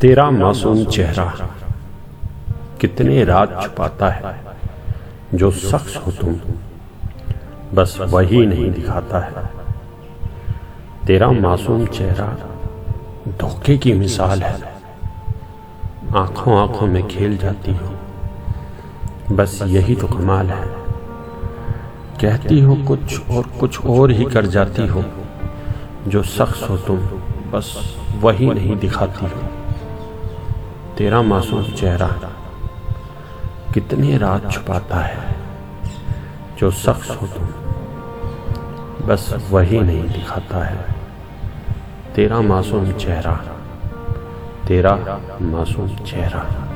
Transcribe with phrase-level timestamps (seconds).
[0.00, 1.50] तेरा मासूम चेहरा
[2.80, 4.44] कितने राज छुपाता है,
[5.34, 6.36] जो शख्स हो तुम।
[7.74, 9.32] बस वही नहीं दिखाता है।
[11.06, 12.36] तेरा मासूम चेहरा
[13.28, 14.62] धोखे की मिसाल है।
[16.16, 17.94] आँखों आँखों में खेल जाती हो।
[19.36, 20.66] बस यही तो कमाल है।
[22.20, 25.04] कहती हो कुछ और कुछ और ही कर जाती हो,
[26.08, 26.96] जो शख्स हो तुम।
[27.52, 29.67] बस वही नहीं दिखाती हो।
[30.98, 32.06] तेरा मासूम चेहरा
[33.74, 35.36] कितनी रात छुपाता है
[36.58, 37.44] जो शख्स हो तुम।
[39.06, 40.84] बस वही नहीं दिखाता है।
[42.14, 43.32] तेरा मासूम चेहरा,
[44.68, 46.67] तेरा मासूम चेहरा।